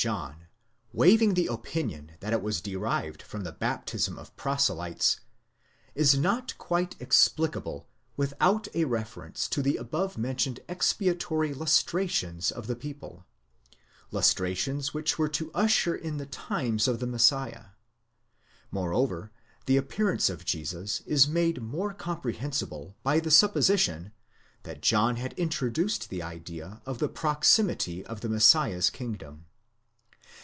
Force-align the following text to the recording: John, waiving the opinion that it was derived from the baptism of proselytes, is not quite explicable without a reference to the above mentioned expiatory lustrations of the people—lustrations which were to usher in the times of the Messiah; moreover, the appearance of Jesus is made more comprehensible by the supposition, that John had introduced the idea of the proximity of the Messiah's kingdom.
John, 0.01 0.45
waiving 0.93 1.35
the 1.35 1.45
opinion 1.45 2.13
that 2.21 2.33
it 2.33 2.41
was 2.41 2.59
derived 2.59 3.21
from 3.21 3.41
the 3.43 3.51
baptism 3.51 4.17
of 4.17 4.35
proselytes, 4.35 5.19
is 5.93 6.17
not 6.17 6.57
quite 6.57 6.95
explicable 6.99 7.87
without 8.17 8.67
a 8.73 8.85
reference 8.85 9.47
to 9.49 9.61
the 9.61 9.77
above 9.77 10.17
mentioned 10.17 10.59
expiatory 10.67 11.53
lustrations 11.53 12.49
of 12.49 12.65
the 12.65 12.75
people—lustrations 12.75 14.91
which 14.91 15.19
were 15.19 15.29
to 15.29 15.51
usher 15.53 15.93
in 15.95 16.17
the 16.17 16.25
times 16.25 16.87
of 16.87 16.99
the 16.99 17.05
Messiah; 17.05 17.65
moreover, 18.71 19.31
the 19.67 19.77
appearance 19.77 20.31
of 20.31 20.45
Jesus 20.45 21.01
is 21.01 21.27
made 21.27 21.61
more 21.61 21.93
comprehensible 21.93 22.95
by 23.03 23.19
the 23.19 23.29
supposition, 23.29 24.13
that 24.63 24.81
John 24.81 25.17
had 25.17 25.33
introduced 25.33 26.09
the 26.09 26.23
idea 26.23 26.81
of 26.87 26.97
the 26.97 27.07
proximity 27.07 28.03
of 28.03 28.21
the 28.21 28.29
Messiah's 28.29 28.89
kingdom. 28.89 29.45